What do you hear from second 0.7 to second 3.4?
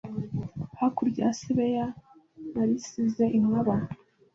Hakurya ya Sebeya narisize